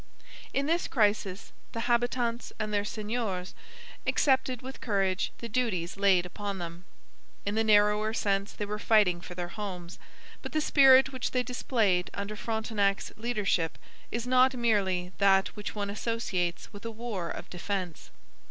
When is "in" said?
0.51-0.65, 7.45-7.53